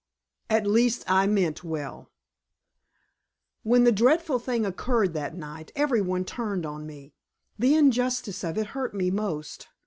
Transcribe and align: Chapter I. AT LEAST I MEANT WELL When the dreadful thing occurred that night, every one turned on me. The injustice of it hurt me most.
Chapter 0.49 0.55
I. 0.55 0.57
AT 0.61 0.67
LEAST 0.67 1.03
I 1.05 1.27
MEANT 1.27 1.63
WELL 1.63 2.09
When 3.61 3.83
the 3.83 3.91
dreadful 3.91 4.39
thing 4.39 4.65
occurred 4.65 5.13
that 5.13 5.37
night, 5.37 5.71
every 5.75 6.01
one 6.01 6.25
turned 6.25 6.65
on 6.65 6.87
me. 6.87 7.13
The 7.59 7.75
injustice 7.75 8.43
of 8.43 8.57
it 8.57 8.67
hurt 8.73 8.95
me 8.95 9.11
most. 9.11 9.67